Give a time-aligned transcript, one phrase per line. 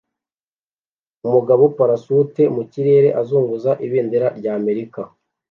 [1.27, 5.01] Umugabo parasute mu kirere azunguza ibendera ry'Amerika